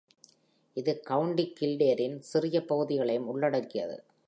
இது 0.77 1.01
கவுண்டி 1.01 1.53
கில்டேரின் 1.59 2.17
சிறிய 2.19 2.65
பகுதிகளையும் 2.65 3.27
உள்ளடக்கியது. 3.27 3.97